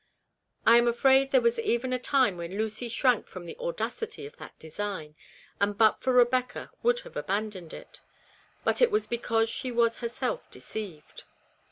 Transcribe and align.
I 0.65 0.77
am 0.79 0.87
afraid 0.87 1.29
there 1.29 1.41
was 1.45 1.59
even 1.59 1.93
a 1.93 1.99
time 1.99 2.35
when 2.35 2.57
Lucy 2.57 2.89
shrank 2.89 3.27
from 3.27 3.45
the 3.45 3.55
audacity 3.59 4.25
of 4.25 4.35
that 4.37 4.57
design, 4.57 5.15
and 5.59 5.77
but 5.77 6.01
for 6.01 6.11
Rebecca 6.11 6.71
would 6.81 7.01
have 7.01 7.15
abandoned 7.15 7.71
it; 7.71 8.01
but 8.63 8.81
it 8.81 8.89
was 8.89 9.05
because 9.05 9.47
she 9.47 9.71
was 9.71 9.97
herself 9.97 10.49
deceived. 10.49 11.25